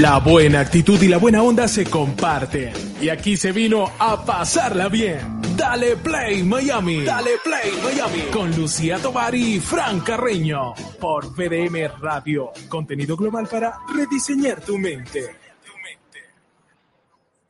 [0.00, 2.72] La buena actitud y la buena onda se comparten.
[3.00, 5.18] Y aquí se vino a pasarla bien.
[5.56, 7.02] Dale Play Miami.
[7.02, 8.22] Dale Play Miami.
[8.30, 10.74] Con Lucía Tobar y Fran Carreño.
[11.00, 12.52] Por PDM Radio.
[12.68, 15.47] Contenido global para rediseñar tu mente.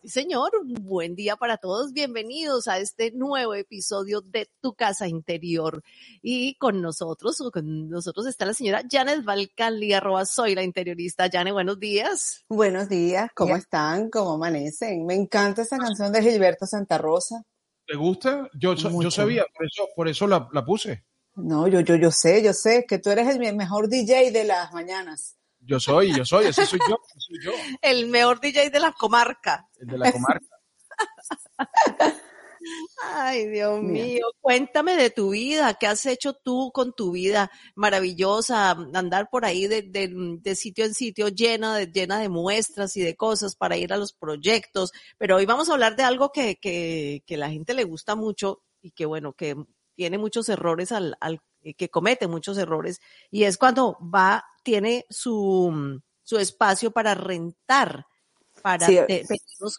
[0.09, 1.93] Señor, buen día para todos.
[1.93, 5.83] Bienvenidos a este nuevo episodio de Tu Casa Interior.
[6.23, 11.29] Y con nosotros, con nosotros está la señora Janet Valcalli, arroba soy la interiorista.
[11.31, 12.45] Janet, buenos días.
[12.49, 14.09] Buenos días, ¿cómo están?
[14.09, 15.05] ¿Cómo amanecen?
[15.05, 17.43] Me encanta esa canción de Gilberto Santa Rosa.
[17.87, 18.49] ¿Te gusta?
[18.55, 21.05] Yo, yo sabía, por eso, por eso la, la puse.
[21.35, 24.73] No, yo, yo, yo sé, yo sé que tú eres el mejor DJ de las
[24.73, 25.38] mañanas.
[25.69, 27.53] Yo soy, yo soy, ese soy yo, soy yo.
[27.83, 29.69] El mejor DJ de la comarca.
[29.79, 30.47] El de la comarca.
[33.05, 38.71] Ay, Dios mío, cuéntame de tu vida, ¿qué has hecho tú con tu vida maravillosa?
[38.71, 43.15] Andar por ahí de, de, sitio en sitio llena de, llena de muestras y de
[43.15, 47.23] cosas para ir a los proyectos, pero hoy vamos a hablar de algo que, que,
[47.27, 49.55] que la gente le gusta mucho y que bueno, que
[49.95, 51.41] tiene muchos errores al, al
[51.77, 58.05] que comete muchos errores y es cuando va, tiene su, su espacio para rentar
[58.61, 58.99] para sí.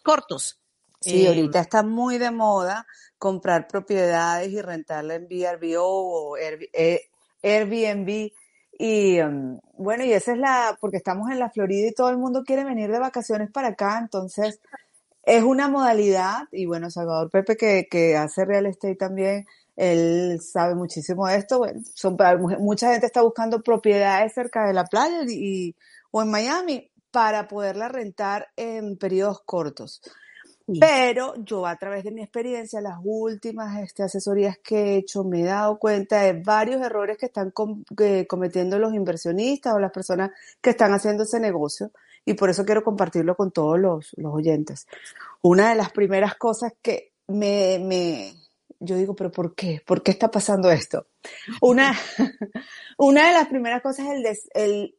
[0.02, 0.60] cortos.
[1.00, 2.86] Sí, ahorita está muy de moda
[3.18, 7.08] comprar propiedades y rentarla en VRBO o eh,
[7.40, 8.32] Airbnb.
[8.72, 12.18] Y um, bueno, y esa es la, porque estamos en la Florida y todo el
[12.18, 14.60] mundo quiere venir de vacaciones para acá, entonces
[15.22, 19.46] es una modalidad, y bueno, Salvador Pepe que, que hace real estate también,
[19.80, 22.18] él sabe muchísimo de esto, bueno, son,
[22.58, 25.74] mucha gente está buscando propiedades cerca de la playa y,
[26.10, 30.02] o en Miami para poderla rentar en periodos cortos.
[30.78, 35.40] Pero yo a través de mi experiencia, las últimas este, asesorías que he hecho, me
[35.40, 39.90] he dado cuenta de varios errores que están com que cometiendo los inversionistas o las
[39.90, 41.90] personas que están haciendo ese negocio
[42.24, 44.86] y por eso quiero compartirlo con todos los, los oyentes.
[45.42, 48.34] Una de las primeras cosas que me, me,
[48.80, 49.82] yo digo, pero ¿por qué?
[49.86, 51.06] ¿Por qué está pasando esto?
[51.60, 51.96] Una,
[52.98, 54.98] una de las primeras cosas es el, des, el,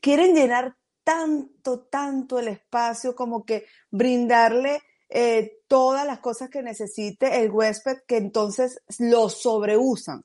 [0.00, 7.40] quieren llenar tanto, tanto el espacio como que brindarle eh, todas las cosas que necesite
[7.42, 10.22] el huésped que entonces lo sobreusan.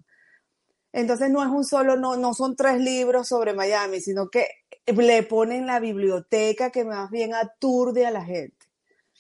[0.92, 4.46] Entonces no es un solo, no, no son tres libros sobre Miami, sino que
[4.86, 8.68] le ponen la biblioteca que más bien aturde a la gente.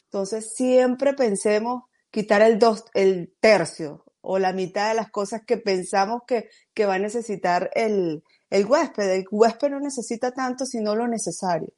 [0.04, 5.58] Entonces siempre pensemos quitar el dos, el tercio o la mitad de las cosas que
[5.58, 9.10] pensamos que, que va a necesitar el, el huésped.
[9.12, 11.74] El huésped no necesita tanto sino lo necesario.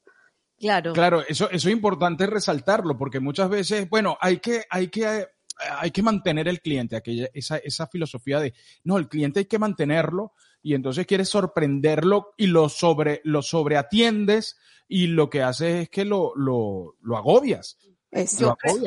[0.59, 0.91] Claro.
[0.91, 5.25] Claro, eso, eso es importante resaltarlo, porque muchas veces, bueno, hay que, hay que,
[5.79, 8.53] hay que mantener el cliente, aquella, esa, esa filosofía de,
[8.83, 14.57] no, el cliente hay que mantenerlo, y entonces quieres sorprenderlo y lo sobre, lo sobreatiendes,
[14.87, 17.77] y lo que haces es que lo, lo, lo agobias.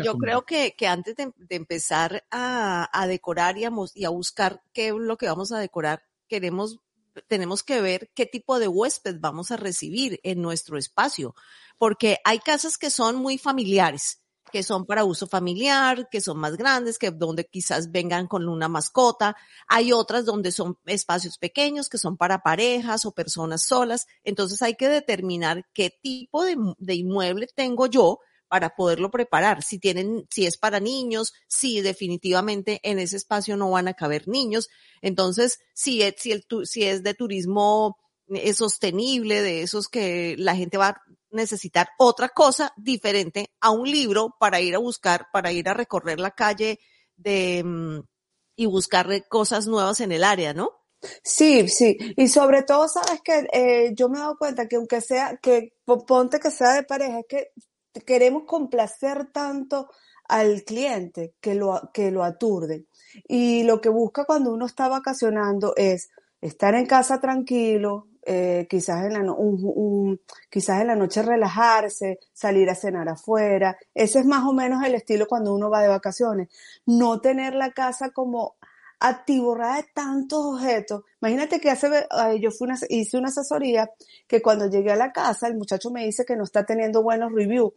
[0.03, 4.11] Yo, creo que, que antes de, de empezar a, a decorar y a, y a
[4.11, 6.81] buscar qué es lo que vamos a decorar, queremos
[7.27, 11.35] tenemos que ver qué tipo de huésped vamos a recibir en nuestro espacio,
[11.77, 14.23] porque hay casas que son muy familiares,
[14.53, 18.69] que son para uso familiar, que son más grandes, que donde quizás vengan con una
[18.69, 19.37] mascota.
[19.67, 24.07] Hay otras donde son espacios pequeños, que son para parejas o personas solas.
[24.25, 29.63] Entonces hay que determinar qué tipo de, de inmueble tengo yo para poderlo preparar.
[29.63, 34.27] Si tienen, si es para niños, si definitivamente en ese espacio no van a caber
[34.27, 34.69] niños.
[35.03, 37.97] Entonces, si es, si el, si es de turismo
[38.29, 43.91] es sostenible, de esos que la gente va a necesitar otra cosa diferente a un
[43.91, 46.79] libro para ir a buscar, para ir a recorrer la calle
[47.17, 48.03] de,
[48.57, 50.73] y buscar cosas nuevas en el área, ¿no?
[51.23, 55.01] Sí, sí, y sobre todo, sabes que eh, yo me he dado cuenta que aunque
[55.01, 57.53] sea, que ponte que sea de pareja, es que
[58.05, 59.89] queremos complacer tanto
[60.29, 62.87] al cliente que lo, que lo aturde.
[63.27, 66.11] Y lo que busca cuando uno está vacacionando es
[66.41, 72.19] estar en casa tranquilo, eh, quizás, en la, un, un, quizás en la noche relajarse,
[72.33, 73.79] salir a cenar afuera.
[73.95, 76.49] Ese es más o menos el estilo cuando uno va de vacaciones.
[76.85, 78.57] No tener la casa como
[79.01, 81.05] atiborrada de tantos objetos.
[81.23, 81.89] Imagínate que hace,
[82.41, 83.91] yo fui una, hice una asesoría
[84.27, 87.33] que cuando llegué a la casa el muchacho me dice que no está teniendo buenos
[87.33, 87.73] reviews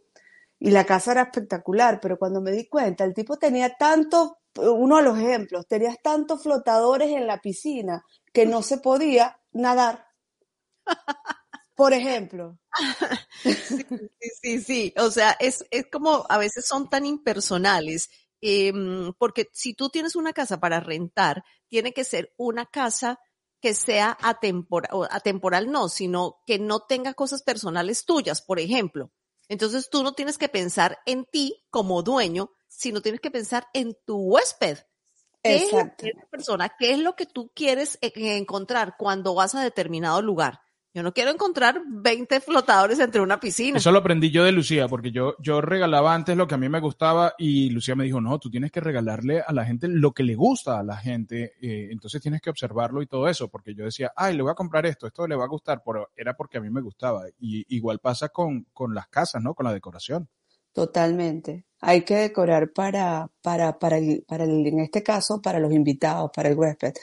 [0.64, 4.98] y la casa era espectacular, pero cuando me di cuenta, el tipo tenía tantos, uno
[4.98, 10.06] de los ejemplos, tenía tantos flotadores en la piscina que no se podía nadar.
[11.74, 12.60] Por ejemplo.
[14.20, 18.08] Sí, sí, sí, O sea, es, es como a veces son tan impersonales
[18.40, 18.72] eh,
[19.18, 23.18] porque si tú tienes una casa para rentar, tiene que ser una casa
[23.60, 29.10] que sea atemporal, atemporal no, sino que no tenga cosas personales tuyas, por ejemplo.
[29.52, 33.94] Entonces tú no tienes que pensar en ti como dueño, sino tienes que pensar en
[34.06, 34.78] tu huésped.
[35.42, 36.06] ¿Qué Exacto.
[36.06, 36.74] es persona?
[36.78, 40.62] ¿Qué es lo que tú quieres e-, encontrar cuando vas a determinado lugar?
[40.94, 43.78] Yo no quiero encontrar 20 flotadores entre una piscina.
[43.78, 46.68] Eso lo aprendí yo de Lucía, porque yo, yo regalaba antes lo que a mí
[46.68, 50.12] me gustaba y Lucía me dijo, no, tú tienes que regalarle a la gente lo
[50.12, 53.74] que le gusta a la gente, eh, entonces tienes que observarlo y todo eso, porque
[53.74, 56.34] yo decía, ay, le voy a comprar esto, esto le va a gustar, pero era
[56.34, 57.24] porque a mí me gustaba.
[57.40, 59.54] Y igual pasa con, con las casas, ¿no?
[59.54, 60.28] Con la decoración.
[60.72, 61.64] Totalmente.
[61.80, 66.30] Hay que decorar para, para, para, el, para el, en este caso, para los invitados,
[66.34, 66.94] para el huésped.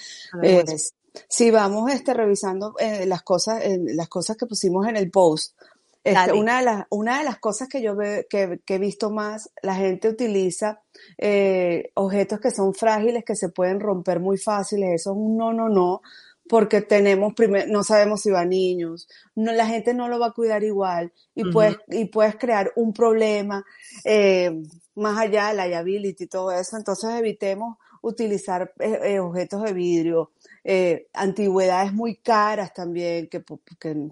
[1.28, 5.56] Si vamos este, revisando eh, las, cosas, eh, las cosas que pusimos en el post,
[6.04, 9.10] este, una, de las, una de las cosas que yo ve, que, que, he visto
[9.10, 10.82] más, la gente utiliza
[11.18, 14.90] eh, objetos que son frágiles, que se pueden romper muy fáciles.
[14.94, 16.02] Eso es un no, no, no,
[16.50, 20.28] porque tenemos primer, no sabemos si va a niños, no, la gente no lo va
[20.28, 23.64] a cuidar igual y, puedes, y puedes crear un problema
[24.04, 24.64] eh,
[24.96, 26.76] más allá de la liability y todo eso.
[26.76, 30.32] Entonces evitemos utilizar eh, objetos de vidrio,
[30.64, 33.44] eh, antigüedades muy caras también, que,
[33.80, 34.10] que,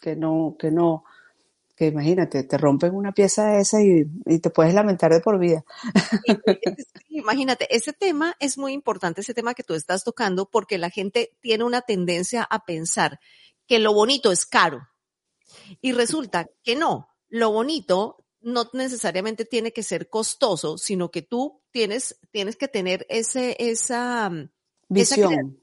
[0.00, 1.04] que, no, que no,
[1.76, 5.38] que imagínate, te rompen una pieza de esa y, y te puedes lamentar de por
[5.38, 5.64] vida.
[7.08, 11.36] imagínate, ese tema es muy importante, ese tema que tú estás tocando, porque la gente
[11.40, 13.18] tiene una tendencia a pensar
[13.66, 14.88] que lo bonito es caro.
[15.80, 21.62] Y resulta que no, lo bonito no necesariamente tiene que ser costoso, sino que tú
[21.70, 24.30] tienes, tienes que tener ese, esa
[24.88, 25.32] visión.
[25.32, 25.59] Esa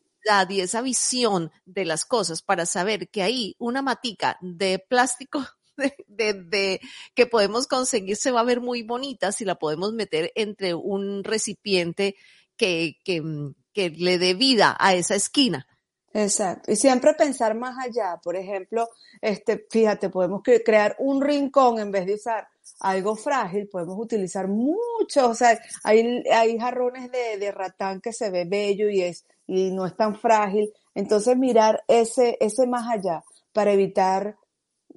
[0.50, 5.44] y esa visión de las cosas para saber que ahí una matica de plástico
[6.08, 6.80] de,
[7.14, 11.24] que podemos conseguir se va a ver muy bonita si la podemos meter entre un
[11.24, 12.16] recipiente
[12.58, 15.68] que, mm, que le dé vida a esa esquina.
[16.14, 16.72] Exacto.
[16.72, 18.20] Y siempre pensar más allá.
[18.24, 18.90] Por ejemplo,
[19.22, 22.48] este, fíjate, podemos crear un rincón en vez de usar
[22.80, 28.30] algo frágil, podemos utilizar mucho, o sea, hay, hay jarrones de, de, ratán que se
[28.30, 30.72] ve bello y es, y no es tan frágil.
[30.94, 33.24] Entonces mirar ese, ese más allá
[33.54, 34.38] para evitar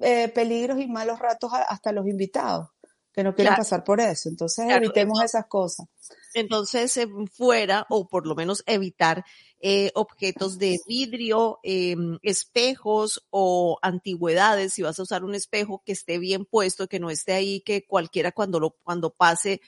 [0.03, 2.69] eh, peligros y malos ratos hasta los invitados
[3.13, 4.29] que no quieren pasar por eso.
[4.29, 5.87] Entonces evitemos esas cosas.
[6.33, 6.99] Entonces,
[7.33, 9.25] fuera, o por lo menos evitar
[9.61, 14.75] eh, objetos de vidrio, eh, espejos o antigüedades.
[14.75, 17.85] Si vas a usar un espejo que esté bien puesto, que no esté ahí, que
[17.85, 19.61] cualquiera cuando lo, cuando pase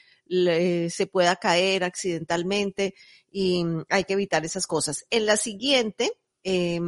[0.89, 2.95] se pueda caer accidentalmente
[3.31, 5.05] y hay que evitar esas cosas.
[5.09, 6.11] En la siguiente,
[6.43, 6.79] eh,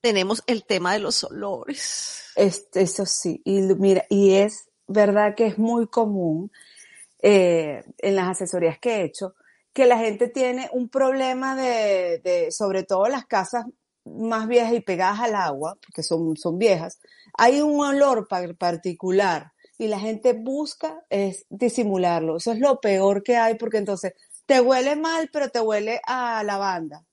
[0.00, 2.32] tenemos el tema de los olores.
[2.36, 6.50] eso sí, y mira, y es verdad que es muy común
[7.22, 9.34] eh, en las asesorías que he hecho,
[9.72, 13.64] que la gente tiene un problema de, de, sobre todo las casas
[14.04, 17.00] más viejas y pegadas al agua, porque son, son viejas,
[17.36, 18.28] hay un olor
[18.58, 22.36] particular y la gente busca es disimularlo.
[22.36, 24.14] Eso es lo peor que hay porque entonces
[24.46, 27.04] te huele mal, pero te huele a lavanda.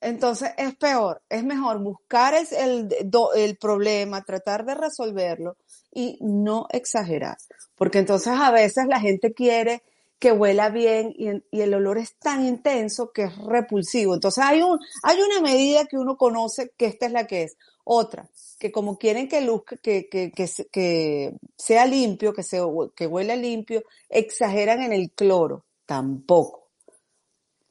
[0.00, 2.88] Entonces es peor, es mejor buscar el,
[3.36, 5.56] el problema, tratar de resolverlo
[5.92, 7.36] y no exagerar,
[7.76, 9.82] porque entonces a veces la gente quiere
[10.18, 14.14] que huela bien y, el olor es tan intenso que es repulsivo.
[14.14, 17.56] Entonces hay, un, hay una medida que uno conoce que esta es la que es.
[17.84, 18.28] Otra,
[18.58, 22.60] que como quieren que luzca, que, que, que, que sea limpio, que, se,
[22.94, 25.64] que huela limpio, exageran en el cloro.
[25.86, 26.68] Tampoco.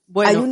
[0.08, 0.44] Bueno,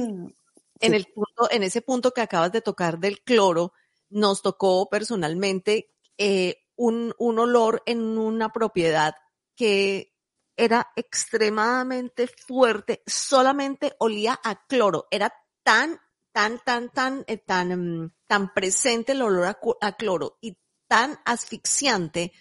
[0.79, 3.73] en, el punto, en ese punto que acabas de tocar del cloro,
[4.09, 9.15] nos tocó personalmente eh, un, un olor en una propiedad
[9.55, 10.14] que
[10.57, 15.33] era extremadamente fuerte, solamente olía a cloro, era
[15.63, 15.99] tan,
[16.31, 20.57] tan, tan, tan, eh, tan, mm, tan presente el olor a, cloro y
[20.87, 22.31] tan asfixiante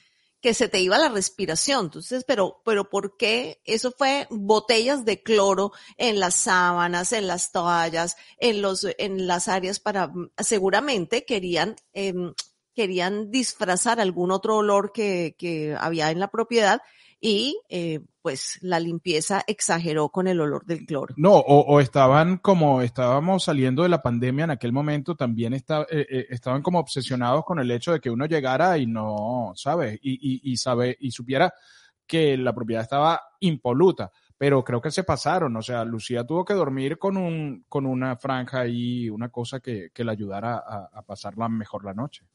[0.41, 1.87] que se te iba la respiración.
[1.87, 3.63] Entonces, pero, pero ¿por qué?
[3.65, 9.49] Eso fue botellas de cloro en las sábanas, en las toallas, en los, en las
[9.49, 12.35] áreas para, mm, seguramente querían, em,
[12.75, 16.83] querían disfrazar algún otro olor que, que había en la propiedad
[17.27, 21.15] y eh, pues la limpieza exageró con el olor del cloro.
[21.17, 26.07] No, o, estaban como estábamos saliendo de la pandemia en aquel momento, también está, eh,
[26.07, 29.99] eh, estaban como obsesionados con el hecho de que uno llegara y no, ¿sabes?
[30.03, 31.55] Y, y, y, sabe, y supiera
[32.07, 34.13] que la propiedad estaba impoluta.
[34.37, 38.17] Pero creo que se pasaron, o sea, Lucía tuvo que dormir con un, con una
[38.17, 42.27] franja y una cosa que, que le ayudara a, a pasarla mejor la noche.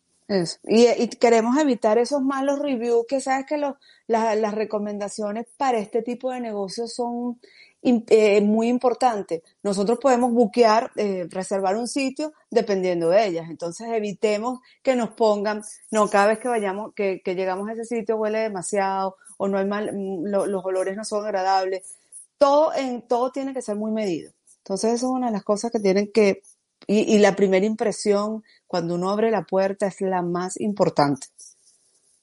[0.67, 3.75] Y, queremos evitar esos malos reviews que sabes que los,
[4.07, 7.39] las recomendaciones para este tipo de negocios son
[7.81, 9.41] eh, muy importantes.
[9.63, 13.49] Nosotros podemos buquear, eh, reservar un sitio dependiendo de ellas.
[13.49, 18.17] Entonces evitemos que nos pongan, no, cada vez que vayamos, que, llegamos a ese sitio
[18.17, 21.95] huele demasiado o no hay mal, mm, los olores no son agradables.
[22.37, 24.31] Todo, en, todo tiene que ser muy medido.
[24.59, 26.43] Entonces eso es una de las cosas que tienen que
[26.87, 31.27] y, la primera impresión cuando uno abre la puerta es la más importante.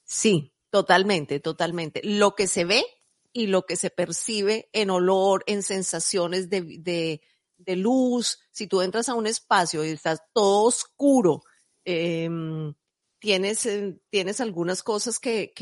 [0.04, 2.00] Sí, totalmente, totalmente.
[2.02, 2.84] Lo que se ve
[3.32, 7.20] y lo que se percibe en olor, en sensaciones de,
[7.66, 8.38] luz.
[8.50, 11.42] Si tú entras a un espacio y estás todo oscuro,
[11.84, 12.74] em,
[13.18, 15.52] tienes, eh, tienes algunas cosas que,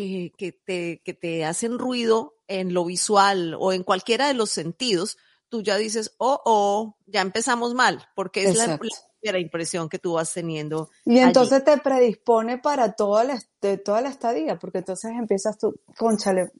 [0.64, 5.16] te, que te hacen ruido en lo visual o en cualquiera de los sentidos,
[5.54, 10.14] tú ya dices, oh, oh, ya empezamos mal, porque es la, primera impresión que tú
[10.14, 10.90] vas teniendo.
[11.04, 13.40] Y entonces te predispone para toda la,
[13.84, 16.50] toda la estadía, porque entonces empiezas tú, conchale,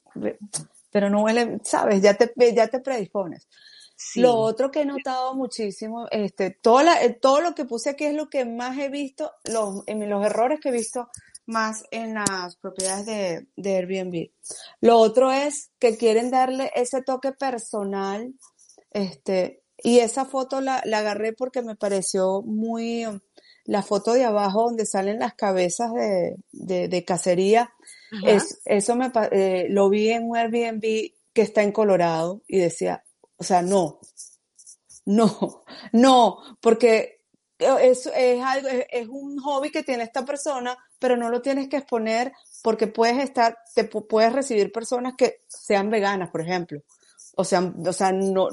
[0.92, 3.48] pero no huele, sabes, ya te, ya te predispones.
[4.14, 8.04] Lo otro que he notado muchísimo, este, todo, la, eh, todo lo que puse aquí
[8.04, 11.08] es lo que más he visto, los, en los errores que he visto
[11.46, 14.30] más en las propiedades de, de Airbnb.
[14.80, 18.32] Lo otro es que quieren darle ese toque personal
[18.94, 23.04] este, y esa foto la, la agarré porque me pareció muy,
[23.64, 27.74] la foto de abajo donde salen las cabezas de, de, cacería,
[28.24, 33.04] es, eso me, eh, lo vi en un Airbnb que está en Colorado y decía,
[33.36, 34.00] o sea, no,
[35.04, 37.22] no, no, porque
[37.58, 41.78] es, es algo, es, un hobby que tiene esta persona, pero no lo tienes que
[41.78, 42.32] exponer
[42.62, 46.80] porque puedes estar, te puedes recibir personas que sean veganas, por ejemplo.
[47.36, 48.48] O sea, o sea, no,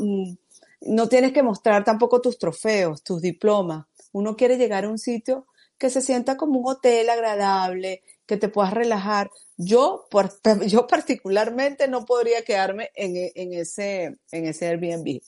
[0.82, 3.86] no tienes que mostrar tampoco tus trofeos, tus diplomas.
[4.12, 5.48] Uno quiere llegar a un sitio
[5.78, 9.32] que se sienta como un hotel agradable, que te puedas relajar.
[9.58, 10.08] Yo,
[10.68, 15.22] yo particularmente no podría quedarme en, en, ese, en ese Airbnb.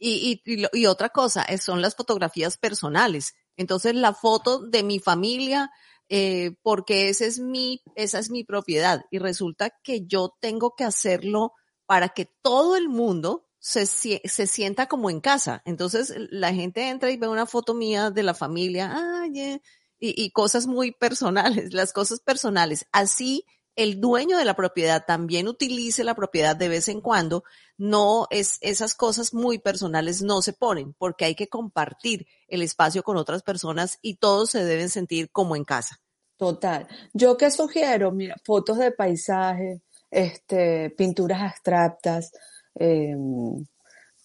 [0.00, 3.34] Y, y, y, otra cosa, son las fotografías personales.
[3.56, 5.72] Entonces, la foto de mi familia,
[6.08, 9.04] eh, porque esa es mi, esa es mi propiedad.
[9.10, 11.54] Y resulta que yo tengo que hacerlo
[11.88, 15.62] para que todo el mundo se, se, sienta como en casa.
[15.64, 18.94] Entonces la gente entra y ve una foto mía de la familia,
[19.32, 19.58] y,
[19.98, 22.86] y, cosas muy personales, las cosas personales.
[22.92, 27.42] Así el dueño de la propiedad también utilice la propiedad de vez en cuando,
[27.78, 33.02] no es, esas cosas muy personales no se ponen porque hay que compartir el espacio
[33.02, 36.02] con otras personas y todos se deben sentir como en casa.
[36.36, 36.86] Total.
[37.14, 39.80] Yo que sugiero, mira, fotos de paisaje,
[40.10, 42.32] este, pinturas abstractas,
[42.74, 43.14] eh,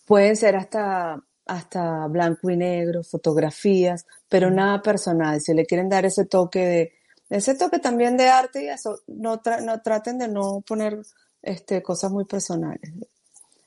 [0.06, 5.42] pueden ser hasta, hasta blanco y negro, fotografías, pero nada personal.
[5.42, 6.94] Si le quieren dar ese toque de,
[7.30, 11.00] ese toque también de arte y eso, no, no traten de no poner
[11.42, 12.92] este, cosas muy personales.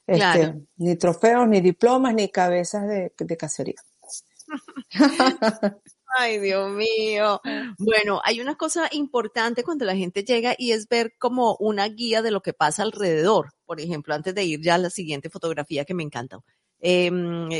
[0.06, 3.82] Este, Ni trofeos, ni diplomas, ni cabezas de, de cacería.
[6.18, 7.40] Ay, Dios mío.
[7.78, 12.22] Bueno, hay una cosa importante cuando la gente llega y es ver como una guía
[12.22, 13.52] de lo que pasa alrededor.
[13.66, 16.38] Por ejemplo, antes de ir ya a la siguiente fotografía que me encanta.
[16.78, 17.50] Em,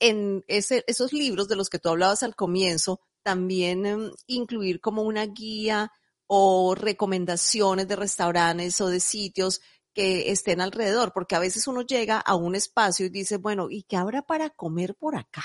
[0.00, 5.26] en esos libros de los que tú hablabas al comienzo, también em, incluir como una
[5.26, 5.92] guía
[6.26, 9.60] o recomendaciones de restaurantes o de sitios
[9.92, 13.82] que estén alrededor, porque a veces uno llega a un espacio y dice, bueno, ¿y
[13.82, 15.42] qué habrá para comer por acá?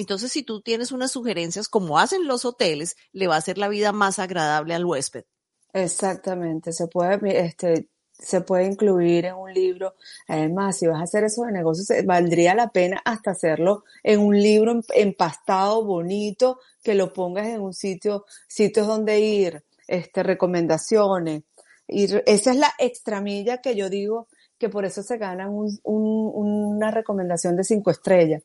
[0.00, 3.68] Entonces, si tú tienes unas sugerencias como hacen los hoteles, le va a hacer la
[3.68, 5.24] vida más agradable al huésped.
[5.72, 9.96] Exactamente, se puede, este, se puede incluir en un libro.
[10.28, 14.40] Además, si vas a hacer eso de negocios, valdría la pena hasta hacerlo en un
[14.40, 21.42] libro empastado, bonito, que lo pongas en un sitio, sitios donde ir, este, recomendaciones.
[21.88, 24.28] Y esa es la extramilla que yo digo
[24.58, 25.50] que por eso se ganan
[25.82, 28.42] una recomendación de cinco estrellas.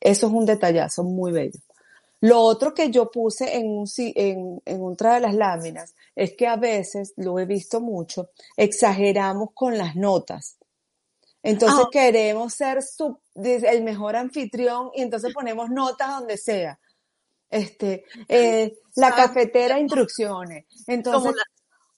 [0.00, 1.60] Eso es un detallazo muy bello.
[2.20, 6.56] Lo otro que yo puse en, en, en otra de las láminas es que a
[6.56, 10.56] veces, lo he visto mucho, exageramos con las notas.
[11.42, 11.88] Entonces ah.
[11.92, 12.78] queremos ser
[13.34, 16.80] el mejor anfitrión y entonces ponemos notas donde sea.
[17.50, 20.64] Este, eh, la cafetera, instrucciones.
[20.86, 21.34] Entonces,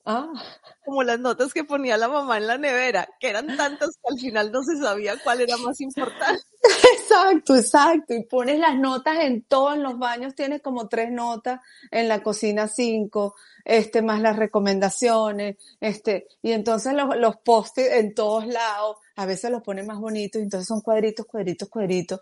[0.07, 0.33] Ah.
[0.85, 4.21] Como las notas que ponía la mamá en la nevera, que eran tantas que al
[4.21, 6.45] final no se sabía cuál era más importante.
[6.95, 8.15] Exacto, exacto.
[8.15, 11.61] Y pones las notas en todos los baños, tienes como tres notas,
[11.93, 13.35] en la cocina cinco,
[13.65, 19.51] este, más las recomendaciones, este, y entonces los, los postes en todos lados, a veces
[19.51, 22.21] los pones más bonitos, y entonces son cuadritos, cuadritos, cuadritos,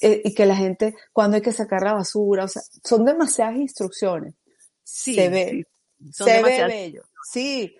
[0.00, 3.56] eh, y que la gente, cuando hay que sacar la basura, o sea, son demasiadas
[3.56, 4.34] instrucciones
[4.84, 5.66] Sí, se ve,
[6.10, 7.02] se ve bello.
[7.24, 7.72] Sí,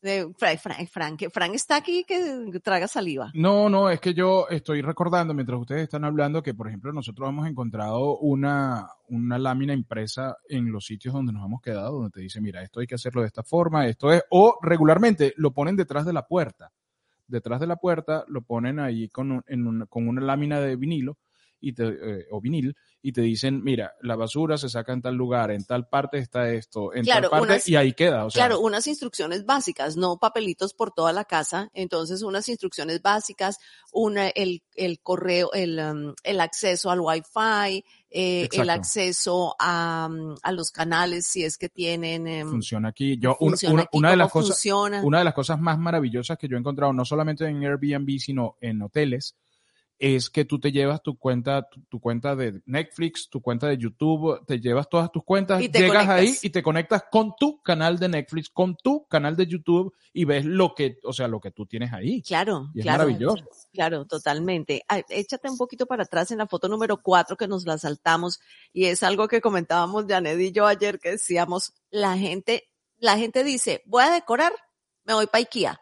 [0.00, 3.32] Frank, Frank, Frank, Frank está aquí que traga saliva.
[3.34, 7.28] No, no, es que yo estoy recordando mientras ustedes están hablando que, por ejemplo, nosotros
[7.28, 12.20] hemos encontrado una, una lámina impresa en los sitios donde nos hemos quedado, donde te
[12.20, 15.74] dice, mira, esto hay que hacerlo de esta forma, esto es, o regularmente lo ponen
[15.74, 16.70] detrás de la puerta.
[17.26, 21.18] Detrás de la puerta lo ponen ahí con, en con una lámina de vinilo
[21.60, 25.14] y te, eh, o vinil y te dicen, mira, la basura se saca en tal
[25.14, 28.24] lugar, en tal parte está esto, en tal parte y ahí queda.
[28.24, 33.00] O sea, claro, unas instrucciones básicas, no papelitos por toda la casa, entonces unas instrucciones
[33.00, 33.58] básicas,
[33.92, 40.34] una, el, el correo, el, um, el acceso al wifi, eh, el acceso a, um,
[40.42, 42.26] a, los canales si es que tienen.
[42.26, 43.18] Em, funciona aquí.
[43.18, 44.64] Yo, una, de las cosas,
[45.02, 48.56] una de las cosas más maravillosas que yo he encontrado, no solamente en Airbnb, sino
[48.60, 49.36] en hoteles,
[49.98, 54.44] es que tú te llevas tu cuenta, tu, cuenta de Netflix, tu cuenta de YouTube,
[54.46, 58.48] te llevas todas tus cuentas, llegas ahí y te conectas con tu canal de Netflix,
[58.48, 61.92] con tu canal de YouTube y ves lo que, o sea, lo que tú tienes
[61.92, 62.22] ahí.
[62.22, 63.44] Claro, y es claro, maravilloso.
[63.72, 64.84] Claro, totalmente.
[65.08, 68.40] échate un poquito para atrás en la foto número cuatro que nos la saltamos
[68.72, 73.42] y es algo que comentábamos Janet y yo ayer que decíamos, la gente, la gente
[73.42, 74.52] dice, voy a decorar,
[75.04, 75.80] me voy para IKEA.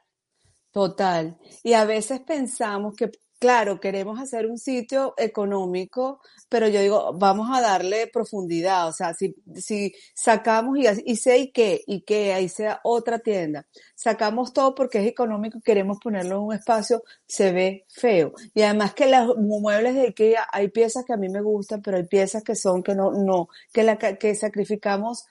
[0.73, 1.39] Total.
[1.65, 3.11] Y a veces pensamos que
[3.47, 9.15] claro, queremos hacer un sitio económico, pero yo digo, vamos a darle profundidad, o sea,
[9.15, 14.99] si, si sacamos y, y sea Ikea, Ikea, ahí sea otra tienda, sacamos todo porque
[14.99, 18.33] es económico y queremos ponerlo en un espacio, se ve feo.
[18.53, 21.99] Y además que los muebles de Ikea, hay piezas que a mí me gustan, pero
[21.99, 25.27] hay piezas que son que no, no, que que sacrificamos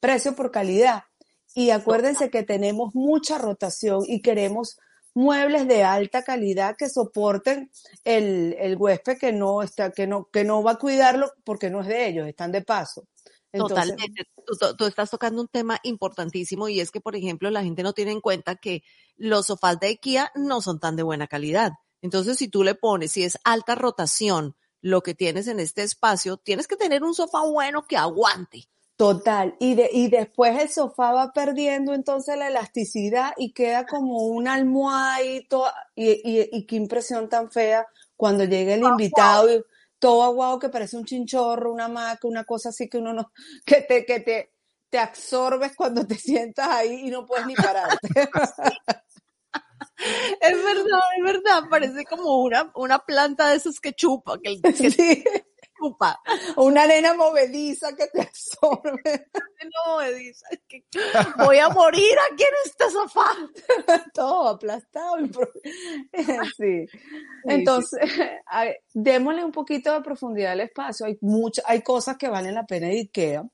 [0.00, 1.04] precio por calidad.
[1.54, 4.76] Y acuérdense que tenemos mucha rotación y queremos
[5.14, 7.70] muebles de alta calidad que soporten
[8.04, 11.80] el, el huésped que no está, que no, que no va a cuidarlo porque no
[11.80, 13.06] es de ellos, están de paso.
[13.52, 14.26] Totalmente.
[14.46, 17.92] Tú, tú, estás tocando un tema importantísimo y es que, por ejemplo, la gente no
[17.92, 18.82] tiene en cuenta que
[19.16, 21.72] los sofás de IKEA no son tan de buena calidad.
[22.00, 26.36] Entonces, si tú le pones, si es alta rotación, lo que tienes en este espacio,
[26.36, 28.68] tienes que tener un sofá bueno que aguante.
[29.00, 34.26] Total, y, de, y después el sofá va perdiendo entonces la elasticidad y queda como
[34.26, 35.48] una almohada y,
[35.96, 39.64] y, y, qué impresión tan fea cuando llega el invitado y
[39.98, 43.32] todo aguado que parece un chinchorro, una maca, una cosa así que uno no,
[43.64, 44.52] que te, que te,
[44.90, 48.06] te absorbes cuando te sientas ahí y no puedes ni pararte.
[50.40, 50.62] Es.
[50.62, 55.24] Verdad, es verdad, parece como una, una planta de esos que chupa, que, sí.
[56.56, 59.28] Una arena movediza que te absorbe.
[59.86, 60.46] movediza.
[61.38, 63.30] voy a morir aquí en este sofá.
[64.14, 65.16] Todo aplastado.
[66.56, 66.86] Sí.
[67.44, 68.00] Entonces,
[68.94, 71.06] démosle un poquito de profundidad al espacio.
[71.06, 73.44] Hay muchas, hay cosas que valen la pena de Ikea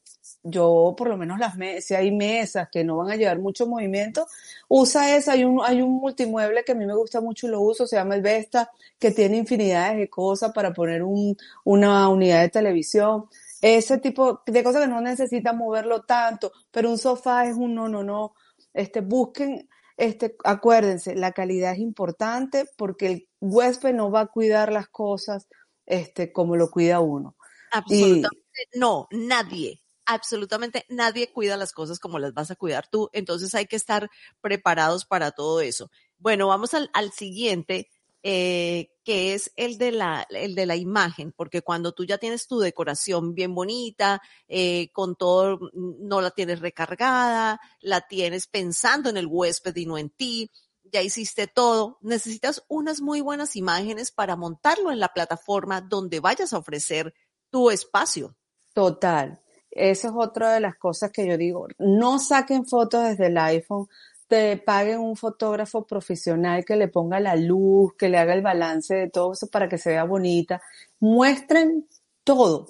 [0.48, 3.66] yo por lo menos las mesas, si hay mesas que no van a llevar mucho
[3.66, 4.26] movimiento,
[4.68, 7.60] usa esa, hay un, hay un multimueble que a mí me gusta mucho y lo
[7.60, 12.42] uso, se llama el Vesta, que tiene infinidades de cosas para poner un, una unidad
[12.42, 13.26] de televisión.
[13.60, 17.88] Ese tipo de cosas que no necesitan moverlo tanto, pero un sofá es un no,
[17.88, 18.34] no, no.
[18.72, 24.70] Este, busquen, este, acuérdense, la calidad es importante porque el huésped no va a cuidar
[24.70, 25.48] las cosas,
[25.86, 27.34] este, como lo cuida uno.
[27.72, 28.28] Absolutamente.
[28.74, 33.66] no, nadie absolutamente nadie cuida las cosas como las vas a cuidar tú, entonces hay
[33.66, 34.08] que estar
[34.40, 35.90] preparados para todo eso.
[36.18, 37.90] Bueno, vamos al, siguiente,
[38.22, 42.46] eh, que es el de, la, el de la imagen, porque cuando tú ya tienes
[42.46, 49.16] tu decoración bien bonita, eh, con todo, no la tienes recargada, la tienes pensando en
[49.16, 50.50] el huésped y no en ti,
[50.92, 56.52] ya hiciste todo, necesitas unas muy buenas imágenes para montarlo en la plataforma donde vayas
[56.52, 57.12] a ofrecer
[57.50, 58.36] tu espacio.
[58.72, 59.42] Total.
[59.76, 61.68] Esa es otra de las cosas que yo digo.
[61.78, 63.88] No saquen fotos desde el iPhone.
[64.26, 68.94] Te paguen un fotógrafo profesional que le ponga la luz, que le haga el balance
[68.94, 70.60] de todo eso para que se vea bonita.
[71.00, 71.86] Muestren
[72.24, 72.66] todo.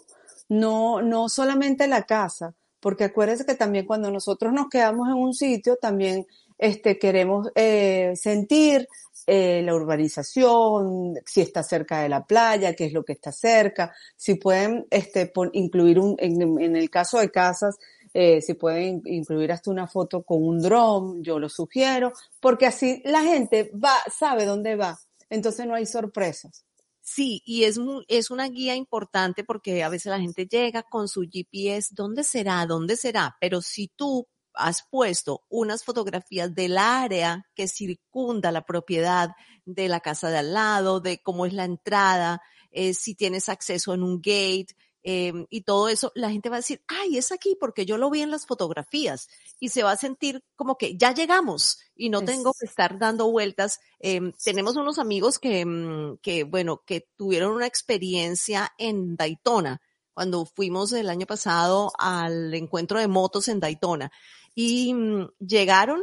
[0.49, 5.35] No, no solamente la casa, porque acuérdense que también cuando nosotros nos quedamos en un
[5.35, 6.27] sitio, también
[6.59, 8.89] este, queremos eh, sentir
[9.27, 13.93] eh, la urbanización, si está cerca de la playa, qué es lo que está cerca,
[14.15, 17.77] si pueden este, incluir un, en, el caso de casas,
[18.15, 23.03] eh, si pueden incluir hasta una foto con un dron, yo lo sugiero, porque así
[23.05, 24.97] la gente va, sabe dónde va,
[25.29, 26.65] entonces no hay sorpresas.
[27.01, 31.23] Sí, y es, es una guía importante porque a veces la gente llega con su
[31.23, 32.65] GPS, ¿dónde será?
[32.67, 33.37] ¿Dónde será?
[33.41, 39.31] Pero si tú has puesto unas fotografías del área que circunda la propiedad
[39.65, 42.41] de la casa de al lado, de cómo es la entrada,
[42.71, 44.69] eh, si tienes acceso en un gate,
[45.03, 48.11] em, y todo eso, la gente va a decir, ay, es aquí porque yo lo
[48.11, 49.29] vi en las fotografías
[49.61, 53.31] y se va a sentir como que ya llegamos y no tengo que estar dando
[53.31, 53.79] vueltas.
[54.01, 59.81] Em, tenemos unos amigos que, mm, que, bueno, que tuvieron una experiencia en Daytona
[60.13, 64.11] cuando fuimos el año pasado al encuentro de motos en Daytona
[64.57, 66.03] y mm, llegaron,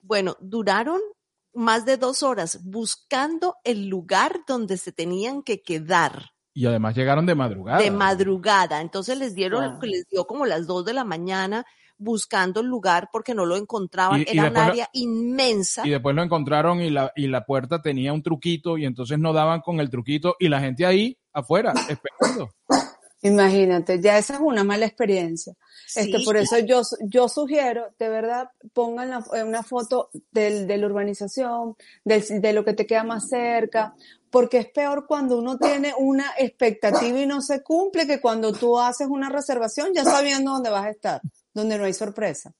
[0.00, 1.00] bueno, duraron
[1.52, 7.24] más de dos horas buscando el lugar donde se tenían que quedar y además llegaron
[7.24, 7.78] de madrugada.
[7.78, 8.80] De madrugada.
[8.80, 11.64] Entonces les dieron, les dio como las dos de la mañana
[11.96, 14.24] buscando el lugar porque no lo encontraban.
[14.26, 15.86] Era un área inmensa.
[15.86, 19.32] Y después lo encontraron y la, y la puerta tenía un truquito y entonces no
[19.32, 22.50] daban con el truquito y la gente ahí afuera esperando.
[23.22, 25.54] Imagínate, ya esa es una mala experiencia.
[25.94, 31.76] Este, por eso yo, yo sugiero, de verdad, pongan una foto del, de la urbanización,
[32.04, 33.94] del, de lo que te queda más cerca,
[34.30, 38.78] porque es peor cuando uno tiene una expectativa y no se cumple que cuando tú
[38.78, 41.20] haces una reservación ya sabiendo dónde vas a estar,
[41.52, 42.52] donde no hay sorpresa.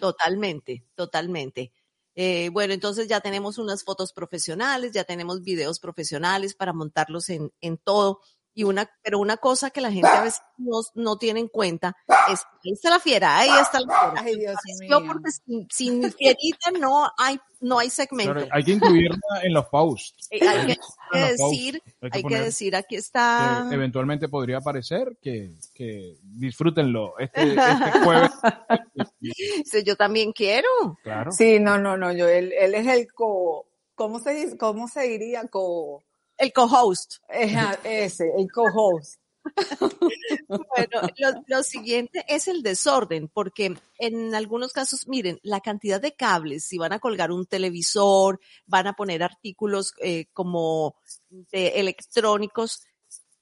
[0.00, 1.72] Totalmente, totalmente.
[2.14, 7.52] Eh, bueno, entonces ya tenemos unas fotos profesionales, ya tenemos videos profesionales para montarlos en,
[7.60, 8.20] en todo.
[8.52, 11.96] Y una, pero una cosa que la gente a veces no, no tiene en cuenta
[12.30, 14.22] es, ahí está la fiera, ahí está la fiera.
[14.22, 15.02] Ay, Dios mío.
[15.06, 18.46] Porque sin, sin, fierita no hay, no hay segmento.
[18.50, 20.28] hay que incluirla en los posts.
[20.30, 23.68] Eh, hay que, decir, hay que, decir, aquí está.
[23.70, 28.30] eventualmente podría aparecer, que, que disfrútenlo este, este jueves.
[29.64, 30.68] sí, yo también quiero.
[31.02, 31.30] Claro.
[31.32, 35.46] Sí, no, no, no, yo, él, él es el co, ¿cómo se, cómo se diría?
[35.48, 36.02] Co,
[36.40, 37.16] el co-host.
[37.28, 39.20] Ese, el co-host.
[40.48, 41.08] bueno,
[41.46, 46.78] lo, siguiente es el desorden, porque en algunos casos, miren, la cantidad de cables, si
[46.78, 50.96] van a colgar un televisor, van a poner artículos eh, como
[51.52, 52.84] electrónicos,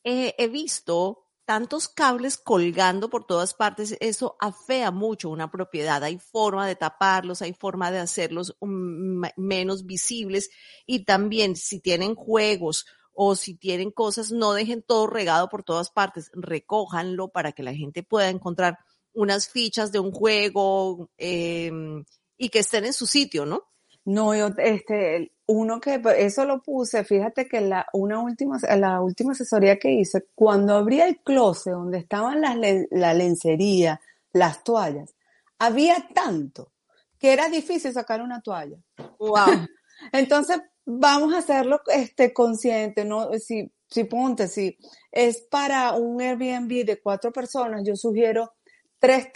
[0.05, 6.05] he visto tantos cables colgando por todas partes, eso afea mucho una propiedad.
[6.05, 10.51] Hay forma de taparlos, hay forma de hacerlos mm, menos visibles
[10.85, 12.85] y también si tienen juegos
[13.15, 17.73] o si tienen cosas, no dejen todo regado por todas partes, recójanlo para que la
[17.73, 18.77] gente pueda encontrar
[19.15, 22.05] unas fichas de un juego em,
[22.37, 23.63] y que estén en su sitio, ¿no?
[24.05, 29.33] No, yo, este, uno que, eso lo puse, fíjate que la, una última, la última
[29.33, 32.57] asesoría que hice, cuando abría el closet donde estaban las,
[32.91, 34.01] la lencería,
[34.33, 35.15] las toallas,
[35.59, 36.73] había tanto
[37.19, 38.77] que era difícil sacar una toalla.
[39.19, 39.67] Wow.
[40.13, 43.33] Entonces, vamos a hacerlo este, consciente, ¿no?
[43.39, 44.77] Si, si ponte, si
[45.11, 48.53] es para un Airbnb de cuatro personas, yo sugiero
[48.99, 49.29] tres,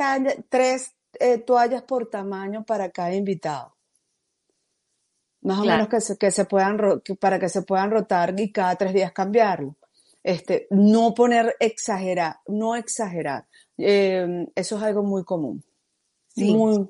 [0.50, 3.71] tres eh, toallas por tamaño para cada invitado
[5.42, 6.78] más o menos que se, que se puedan,
[7.20, 9.76] para que se puedan rotar y cada tres días cambiarlo.
[10.22, 13.46] Este, no poner exagerar, no exagerar.
[13.76, 15.64] Eh, eso es algo muy común.
[16.36, 16.88] Muy,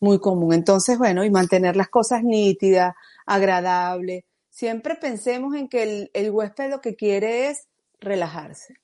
[0.00, 0.52] muy común.
[0.52, 2.94] Entonces, bueno, y mantener las cosas nítidas,
[3.26, 4.24] agradables.
[4.50, 7.68] Siempre pensemos en que el, el huésped lo que quiere es
[8.00, 8.74] relajarse.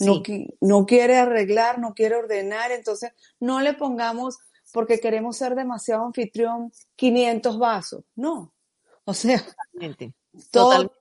[0.00, 0.22] No,
[0.60, 4.38] no quiere arreglar, no quiere ordenar, entonces no le pongamos
[4.74, 8.02] porque queremos ser demasiado anfitrión 500 vasos.
[8.16, 8.52] No.
[9.04, 10.12] O sea, totalmente.
[10.50, 10.94] Totalmente.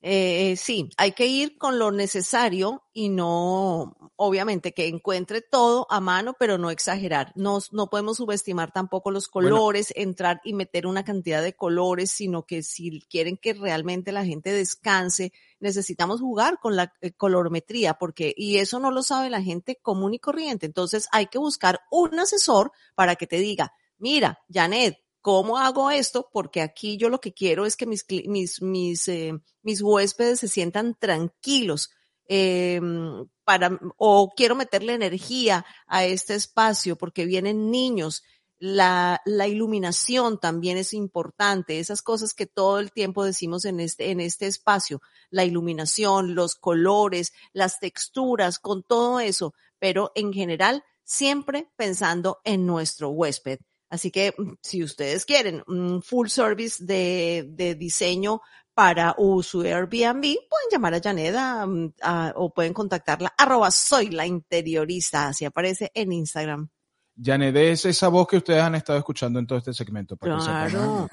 [0.00, 5.98] Eh, sí, hay que ir con lo necesario y no, obviamente, que encuentre todo a
[5.98, 7.32] mano, pero no exagerar.
[7.34, 12.44] No, no podemos subestimar tampoco los colores, entrar y meter una cantidad de colores, sino
[12.46, 18.32] que si quieren que realmente la gente descanse, necesitamos jugar con la eh, colorimetría, porque,
[18.36, 20.66] y eso no lo sabe la gente común y corriente.
[20.66, 24.96] Entonces hay que buscar un asesor para que te diga, mira, Janet,
[25.28, 26.30] ¿cómo hago esto?
[26.32, 30.48] Porque aquí yo lo que quiero es que mis, mis, mis, eh, mis huéspedes se
[30.48, 31.90] sientan tranquilos.
[32.30, 32.80] Eh,
[33.44, 38.22] para, o quiero meterle energía a este espacio porque vienen niños.
[38.58, 44.10] La, la, iluminación también es importante, esas cosas que todo el tiempo decimos en este,
[44.10, 50.84] en este espacio, la iluminación, los colores, las texturas, con todo eso, pero en general
[51.04, 53.58] siempre pensando en nuestro huésped.
[53.90, 58.40] Así que mm, si ustedes quieren un full service de, de diseño
[58.78, 61.94] para su Airbnb, pueden llamar a Janeda mm,
[62.36, 66.68] o pueden contactarla arroba soy la interiorista, así aparece en Instagram.
[67.20, 70.16] Janet es esa voz que ustedes han estado escuchando en todo este segmento.
[70.16, 71.08] claro.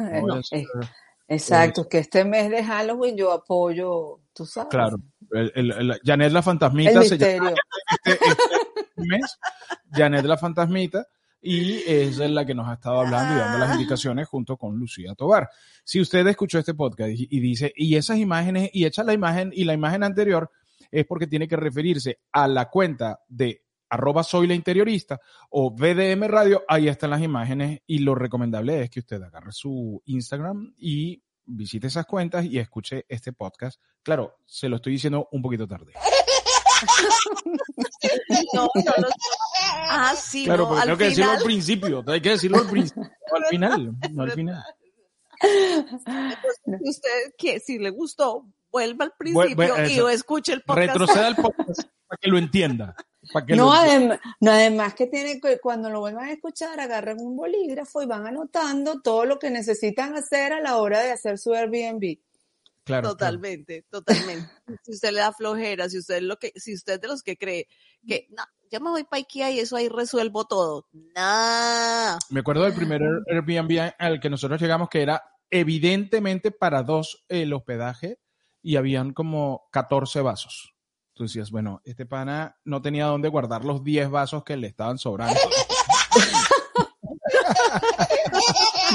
[1.28, 4.70] exacto, que este mes de Halloween yo apoyo, tú sabes.
[4.70, 4.98] Claro,
[5.32, 7.52] el, Janet la fantasmita se llama
[8.06, 8.48] este, este
[8.98, 9.40] mes,
[9.92, 11.08] Janet la fantasmita
[11.48, 15.14] y es la que nos ha estado hablando y dando las indicaciones junto con Lucía
[15.14, 15.48] Tobar.
[15.84, 19.64] Si usted escuchó este podcast y, dice, y esas imágenes, y echa la imagen y
[19.64, 20.50] la imagen anterior,
[20.90, 26.24] es porque tiene que referirse a la cuenta de arroba soy la interiorista o BDM
[26.24, 31.22] Radio, ahí están las imágenes y lo recomendable es que usted agarre su Instagram y
[31.46, 33.80] visite esas cuentas y escuche este podcast.
[34.02, 35.94] Claro, se lo estoy diciendo un poquito tarde.
[38.54, 39.08] No, no lo-
[39.90, 42.70] Ah, sí, Claro, no, porque al tengo que decirlo al principio, hay que decirlo al
[42.70, 44.64] principio, no al final, no al final.
[45.42, 50.10] Entonces, si usted que si le gustó, vuelva al principio bueno, y eso.
[50.10, 50.88] escuche el podcast.
[50.88, 52.96] Retroceda el podcast para que lo entienda.
[53.48, 57.18] Que No, lo adem- no, además que tiene que cuando lo vuelvan a escuchar, agarren
[57.20, 61.40] un bolígrafo y van anotando todo lo que necesitan hacer a la hora de hacer
[61.40, 62.20] su Airbnb.
[62.86, 64.48] Claro, Totalmente, totalmente.
[64.84, 67.24] Si usted le da flojera, si usted es lo que, si usted es de los
[67.24, 67.68] que cree
[68.08, 70.88] que no, yo me voy para IKEA y eso ahí resuelvo todo.
[70.94, 72.20] Nah.
[72.30, 77.54] Me acuerdo del primer Airbnb al que nosotros llegamos que era evidentemente para dos el
[77.54, 78.20] hospedaje
[78.62, 80.76] y habían como 14 vasos.
[81.14, 85.00] Tú decías, bueno, este pana no tenía dónde guardar los 10 vasos que le estaban
[85.00, 85.40] sobrando.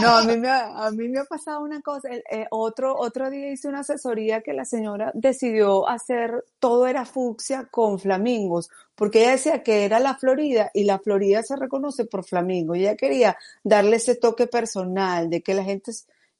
[0.02, 2.08] No, a mí me, ha- a mí me ha pasado una cosa.
[2.08, 7.04] el- eh, otro, otro día hice una asesoría que la señora decidió hacer, todo era
[7.04, 12.04] fucsia con flamingos, porque ella decía que era la Florida y la Florida se reconoce
[12.06, 12.76] por flamingos.
[12.76, 15.92] Y ella quería darle ese toque personal de que la gente,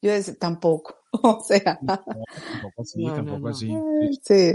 [0.03, 0.96] yo decía, tampoco.
[1.23, 3.49] O sea, tampoco así, No, no, tampoco no.
[3.49, 3.68] así.
[4.23, 4.55] sí.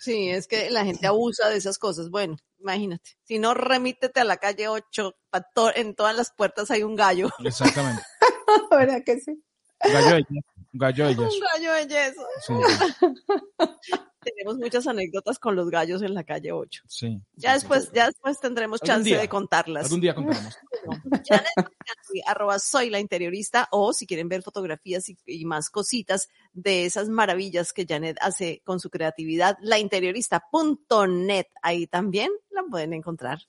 [0.00, 2.10] Sí, es que la gente abusa de esas cosas.
[2.10, 3.10] Bueno, imagínate.
[3.24, 5.14] Si no, remítete a la calle 8.
[5.30, 7.28] pa' to- en todas las puertas hay un gallo.
[7.44, 8.02] Exactamente.
[8.70, 9.42] ¿Verdad que sí?
[9.80, 10.24] Gallo de
[10.78, 11.44] gallo de Un yeso.
[11.54, 12.26] gallo de yeso.
[12.46, 12.54] Sí,
[14.26, 16.82] Tenemos muchas anécdotas con los gallos en la calle 8.
[16.88, 17.20] sí.
[17.36, 19.20] Ya después, ya después tendremos chance día.
[19.20, 19.84] de contarlas.
[19.84, 20.58] Algún día contaremos.
[22.26, 27.08] Arroba soy la interiorista o si quieren ver fotografías y, y más cositas de esas
[27.08, 31.46] maravillas que Janet hace con su creatividad, lainteriorista.net.
[31.62, 33.42] Ahí también la pueden encontrar.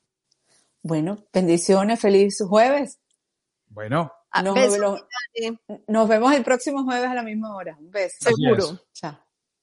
[0.83, 2.99] Bueno, bendiciones, feliz jueves.
[3.69, 4.11] Bueno,
[4.43, 5.01] Nos, besos,
[5.87, 7.75] nos- vemos el próximo jueves a la misma hora.
[7.79, 8.15] Un beso.
[8.25, 8.63] Así seguro.
[8.73, 8.93] es.
[8.93, 9.17] Chao.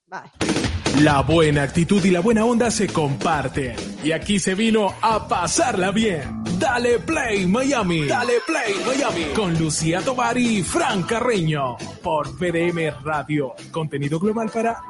[0.07, 1.03] Bye.
[1.03, 3.75] La buena actitud y la buena onda se comparten.
[4.05, 6.45] Y aquí se vino a pasarla bien.
[6.59, 8.07] Dale Play Miami.
[8.07, 9.25] Dale Play Miami.
[9.35, 11.77] Con Lucía Tovar y Fran Carreño.
[12.01, 13.55] Por PDM Radio.
[13.73, 14.85] Contenido global para